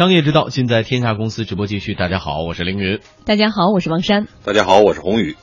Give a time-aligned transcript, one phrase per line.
[0.00, 1.92] 商业之道，尽在天下公司直播继续。
[1.92, 3.00] 大家好，我是凌云。
[3.26, 4.26] 大家好，我是王珊。
[4.42, 5.36] 大家好，我是宏宇。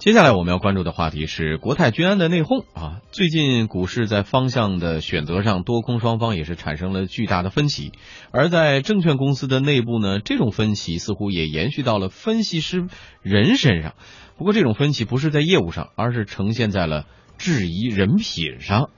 [0.00, 2.98] 接下来我们要关注的话题是国泰君安的内讧啊。
[3.12, 7.92] 最近股市在方向的选择上，多空双方也是产生了巨大的分歧。
[8.32, 12.88] 而在证券公司的内部呢，这种分歧似乎也延续到了分析师
[13.22, 13.94] 人身上。
[14.36, 17.04] 不过这种分歧不是在业务上，而是呈现在了
[17.38, 18.90] 质疑人品上。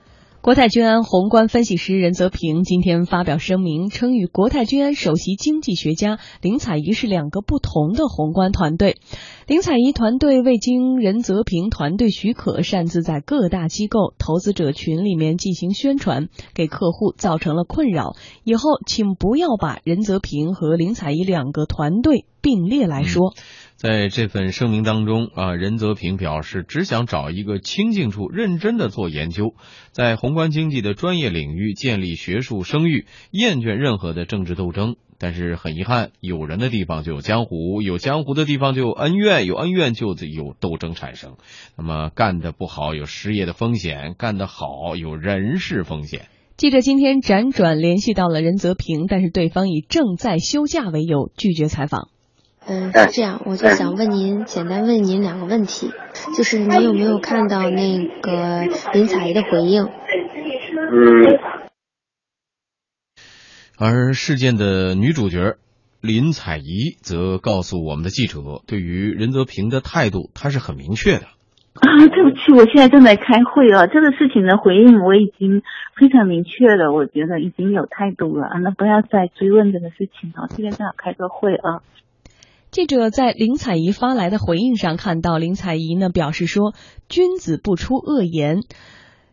[0.47, 8.95] 国泰君安宏观分析师任泽平今天发表声明称，与国泰君安首席经济学家林采宜是两个不同的宏观团队。
[9.45, 18.15] 林采宜团队未经任泽平团队许可，擅自在各大机构、投资者群里面进行宣传，给客户造成了困扰。
[18.45, 23.33] 以后请不要把任泽平和林采宜两个团队并列来说。
[23.77, 29.53] 在这份声明当中啊，任泽平表示，只想找一个清静处，认真的做研究，
[29.91, 34.95] 在宏观经济的专业领域建立学术声誉，厌倦任何的政治斗争。
[35.19, 41.37] 但是很遗憾，有人的地方就有江湖，有江湖的地方就有恩怨，有恩怨就得有斗争产生。
[41.77, 46.27] 那么干的不好有失业的风险，干得好有人事风险。
[46.55, 52.09] 记者今天辗转联系到了任泽平，但是对方以正在休假为由拒绝采访。
[52.69, 55.89] 嗯，是这样，我就想问您，简单问您两个问题，
[56.35, 59.83] 就是您有没有看到那个林采宜的回应？
[59.83, 61.39] 嗯。
[63.79, 65.55] 而事件的女主角
[66.01, 71.25] 林采宜则告诉我们的记者，对于任泽平的态度，她是很明确的。
[71.75, 75.61] 啊，对不起，我现在正在开会啊，这个事情的回应我已经
[75.95, 81.81] 非常明确了，我觉得已经有态度了啊，那不要再追问这个事情了，现在正好开个会啊。
[82.69, 86.73] 记者在林采宜发来的回应上看到，林采宜呢表示说
[87.09, 88.59] ：“君子不出恶言。”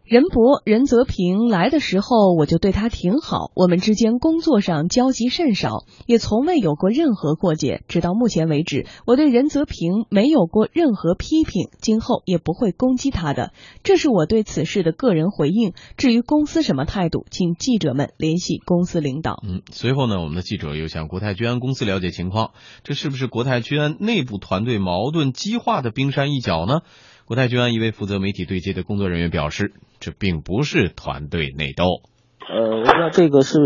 [0.05, 3.50] 任博、任泽平来的时候，我就对他挺好。
[3.55, 7.83] 我们之间工作上交集甚少，也从未有过任何过节。
[7.88, 13.52] 直到目前为止，我对任泽平没有过任何批评，今后也不会攻击他的。
[13.83, 15.73] 这是我对此事的个人回应。
[15.96, 19.42] 至于公司什么态度，请记者们联系公司领导。
[19.42, 22.51] 嗯，随后呢，我们的记者又向国泰君安公司了解情况，
[22.83, 26.80] 这是不是国泰君安内部团队矛盾激化的冰山一角呢？
[27.27, 32.02] 国泰君安一位负责媒体对接的工作人员表示，这并不是团队内斗。
[32.46, 33.58] 呃，我知道这个是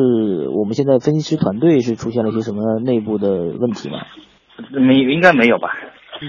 [0.57, 3.99] 我们现在分析师团队是出现了一些什么内部的问题吗？
[4.71, 5.71] 没，应该没有吧？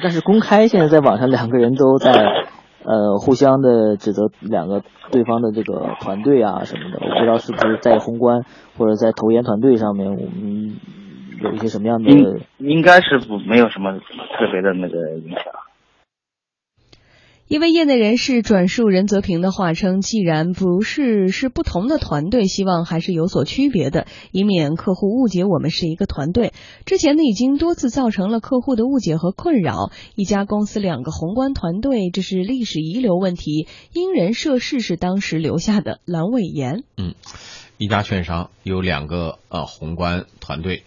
[0.02, 2.12] 但是公开现在在网上两个人都在
[2.84, 4.82] 呃互相的指责两个
[5.12, 8.42] 对方的这个团队啊什么的，我不知道是不是在宏观
[8.76, 10.80] 或者在投研团队上面，我们
[11.44, 12.10] 有一些什么样的？
[12.10, 15.44] 应应该是不没有什么特别的那个影响。
[17.50, 26.54] 一位业内人士转述任泽平的话称：“既然不是是不同的团队，希望还是有所区别的，以免客户误解我们是一个团队。
[26.86, 29.90] 之前呢，已经多次造成了客户的误解和困扰。
[30.14, 33.68] 一家公司两个宏观团队，这是历史遗留问题。
[33.94, 37.16] 因人设事是当时留下的阑尾炎。”嗯，
[37.80, 40.84] 一家券商有两个呃宏观团队。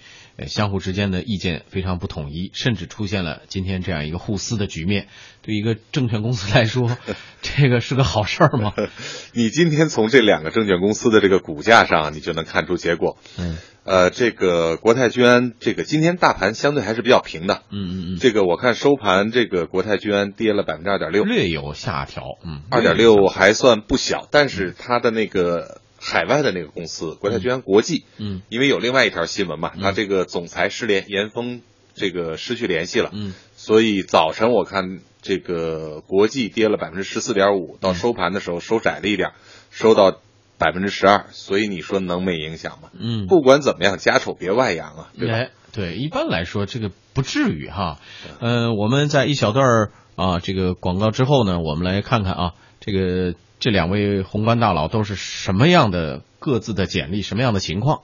[0.47, 5.09] 相互之间的意见非常不统一，甚至出现了今天这样一个互撕的局面。
[5.43, 6.97] 对一个证券公司来说，
[7.43, 8.73] 这个是个好事儿吗？
[9.35, 13.19] 你今天从这两个证券公司的这个股价上，你就能看出结果。
[13.37, 17.63] 嗯，呃，这个国泰君安，这个今天大盘相对还是比较平的。
[17.71, 22.23] 嗯嗯嗯，这个我看收盘，这个国泰君安跌了百分之二点六，略有下调。
[22.45, 25.82] 嗯，二点六还算不小，但是它的那个。
[26.05, 31.63] 海外的那个公司国泰君安国际，嗯，因为有另外一条新闻嘛，他这个总裁失联，严峰
[31.95, 39.31] 这个失去联系了，嗯，所以早晨我看这个国际跌了百分之十四点五，到收盘的时候收窄了一点，
[39.71, 40.21] 收到
[40.59, 42.91] 百分之十二，所以你说能没影响吗？
[42.99, 45.51] 嗯，不管怎么样，家丑别外扬啊，对吧？
[45.73, 48.01] 对，一般来说这个不至于哈，
[48.41, 53.35] 呃，我们在一小段啊这个广告之后呢，我们来看看啊这个。
[53.63, 58.01] 这两位宏观大佬都是什么样的各自的简历，什么样的情况？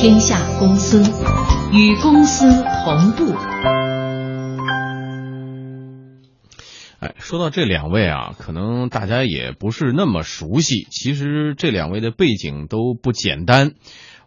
[0.00, 1.02] 天下公司
[1.70, 2.48] 与公司
[2.84, 3.34] 同步。
[6.98, 10.86] 哎说到这两位啊，可能大家也不是那么熟悉。
[10.90, 13.72] 其实这两位的背景都不简单，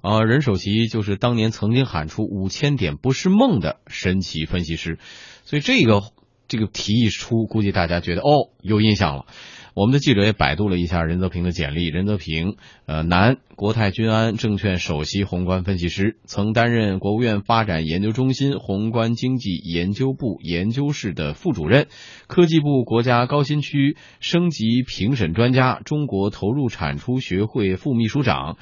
[0.02, 5.00] 啊，任首席就是当年曾经喊出五千点不是梦的神奇分析师，
[5.44, 6.04] 所以这个
[6.48, 9.26] 这个提议出，估计大家觉得哦有印象了。
[9.74, 21.88] 我们的记者也百度了一下任泽平的简历，任泽平，呃，男，国泰君安证券首席宏观分析师，曾担任国务院发展研究中心宏观经济研究部研究室的副主任，
[22.28, 28.58] 科技部国家高新区升级评审专家，中国投入产出学会副秘书长，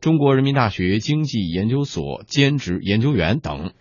[0.00, 3.72] 中国人民大学经济研究所兼职研究员等。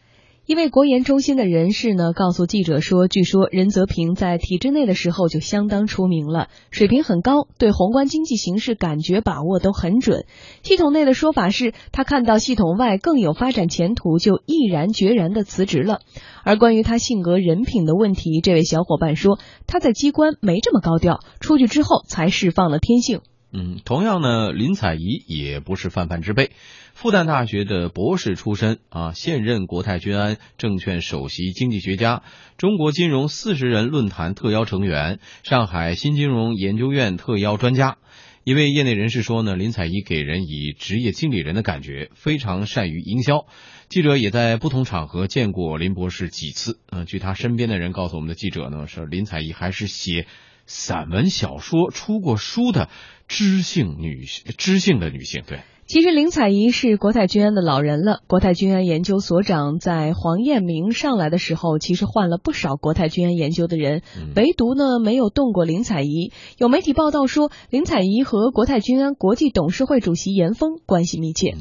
[0.46, 10.26] 一位国研中心的人士呢，告诉记者说：“据说任泽平在体制内的时候就相当出名了，水平很高，对宏观经济形势感觉把握都很准。
[10.62, 16.00] 系统内的说法是他看到系统外更有发展前途，就毅然决然的辞职了。
[16.44, 23.22] 而关于他性格人品的问题，这位小伙伴说他在机关没这么高调，出去之后才释放了天性。”
[23.56, 26.52] 嗯，同样呢，林采宜也不是泛泛之辈。
[26.96, 32.24] 复旦大学的博士出身啊，现任国泰君安证券首席经济学家，
[32.58, 37.98] 中国金融四十人论坛特邀成员，上海新金融研究院特邀专家。
[38.44, 43.46] 一位业内人士说呢，林采宜给人以职业经理人的感觉，非常善于营销。
[43.88, 46.80] 记者也在不同场合见过林博士几次。
[46.90, 50.26] 嗯，据他身边的人告诉我们的记者呢，是林采宜还是写
[50.66, 52.90] 散文小说、出过书的
[53.28, 55.44] 知性女知性的女性。
[55.46, 55.62] 对。
[55.86, 58.22] 其实林采宜是国泰君安的老人了。
[58.28, 64.02] 国泰君安研究所长在黄彦明上来的时候，其实换了不少国泰君安研究的人，
[64.36, 66.32] 唯独呢没有动过林采宜。
[66.58, 71.56] 有媒体报道说，林采宜和国泰君安国际董事会主席严峰关系密切。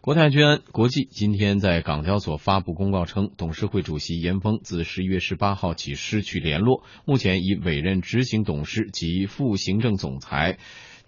[0.00, 10.56] 国泰君安国际今天在港交所发布公告称，董事会主席严峰自十一月十八号起失去联络，目前已委任执行董事及副行政总裁。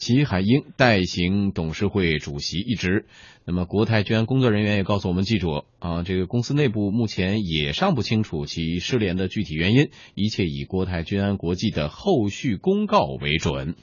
[0.00, 3.04] 齐海英代行董事会主席一职。
[3.44, 13.74] 那么，国泰君安工作人员也告诉我们记者啊，这个公司内部目前也尚不清楚其失联的具体原因，一切以国泰君安国际的后续公告为准。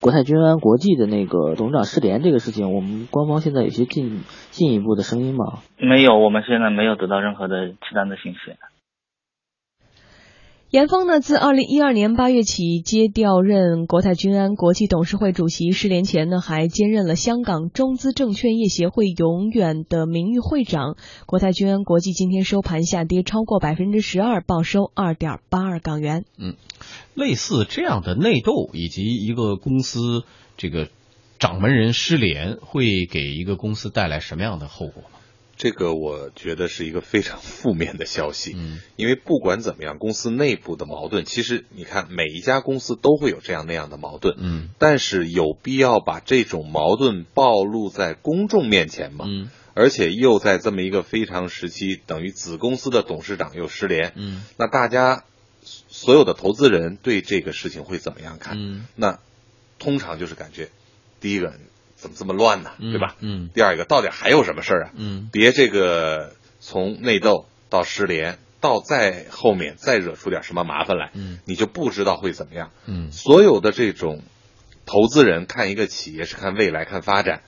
[0.00, 5.62] 国泰君安国际的那个董事长失联这个事情，我们官方现在有些进进一步的声音吗？
[5.78, 8.38] 没有，我们现在没有得到任何的其他的信息。
[10.70, 20.96] 严峰呢，自二零一二年八月起接调任国泰君安国际董事会主席，失联前呢，还兼任了香港中资证券业协会永远的名誉会长。
[21.24, 26.24] 国泰君安国际今天收盘下跌超过百分之十二，报收二点八二港元。
[26.36, 26.56] 嗯，
[27.14, 30.24] 类似这样的内斗以及一个公司
[30.56, 30.88] 这个
[31.38, 35.04] 掌门人失联，会给一个公司带来什么样的后果？
[35.56, 49.24] 这个我觉得是一个非常负面的消息，嗯，因为不管怎么样，公司内部的矛盾，其实你看每一家公司都会有这样那样的矛盾，嗯，但是有必要把这种矛盾暴露在公众面前吗？
[49.26, 55.24] 嗯，而且又在这么一个非常时期，等于子公司的董事长又失联，嗯，那大家
[55.88, 58.58] 所有的投资人对这个事情会怎么样看？
[58.58, 59.20] 嗯，那
[59.78, 60.68] 通常就是感觉，
[61.18, 61.54] 第一个。
[62.06, 62.70] 怎么这么乱呢？
[62.78, 63.16] 对吧？
[63.20, 63.50] 嗯。
[63.52, 64.90] 第二个，到底还有什么事儿啊？
[64.94, 65.28] 嗯。
[65.32, 72.70] 别这个从内斗到失联，到再后面再惹出点什么麻烦来，嗯，你就不知道会怎么样。
[72.86, 73.10] 嗯。
[73.12, 74.22] 所有的这种
[74.84, 77.42] 投资人看一个企业是看未来、看发展，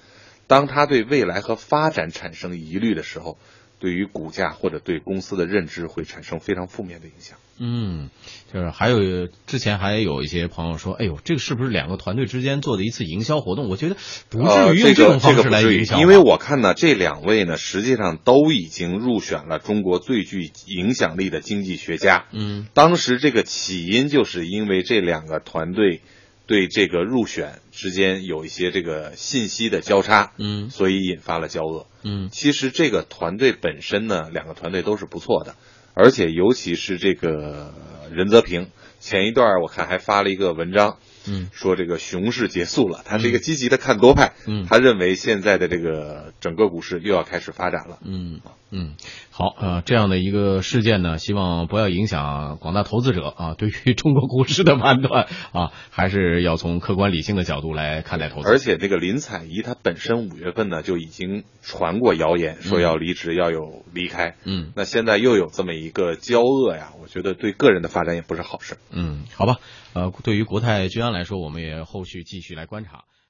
[0.46, 3.38] 当他对未来和发展产生疑虑的时候。
[3.78, 7.38] 对于股价或者对公司的认知会产生非常负面的影响。
[7.60, 8.10] 嗯，
[8.52, 13.68] 就是还有之前还有一些朋友说，哎呦，这个是不是两个团队之间做的一次营销活动？
[13.68, 13.96] 我觉得
[14.28, 15.98] 不至于用这种方式来营销。
[15.98, 22.26] 因为我看呢，这两位呢，实际上都已经入选了中国最具影响力的经济学家。
[22.32, 26.02] 嗯，当时这个起因就是因为这两个团队。
[26.48, 35.54] 对这个入选之间有一些这个信息的交叉，嗯，所以引发了交恶，嗯，其实这个团队本身呢，两个团队都是不错的，
[35.92, 37.74] 而且尤其是这个
[38.10, 40.96] 任泽平，前一段我看还发了一个文章。
[41.30, 44.32] 嗯，说这个熊市结束了，他是一个积极的看多派。
[44.46, 47.98] 嗯，他认为现在的这个整个股市又要开始发展了。
[48.02, 48.67] 嗯嗯，
[49.30, 58.48] 好，呃，这样的一个事件呢，希望不要影响广大投资者啊，对于中国股市的判断啊，还是要从客观理性的角度来看待投资。
[58.48, 64.34] 而且这个林采宜她本身五月份呢就已经传过谣言，说要离职，要有离开。
[64.44, 68.76] 嗯，那现在又有这么一个交恶呀，我觉得对个人的发展也不是好事。
[68.90, 69.56] 嗯，好吧。
[69.94, 73.04] 呃，对于国泰君安来说，我们也后续继续来观察。